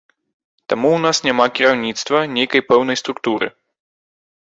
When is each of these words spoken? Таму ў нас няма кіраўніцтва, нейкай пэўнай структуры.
Таму 0.71 0.87
ў 0.93 0.99
нас 1.05 1.17
няма 1.27 1.45
кіраўніцтва, 1.59 2.17
нейкай 2.39 2.61
пэўнай 2.71 2.99
структуры. 3.01 3.51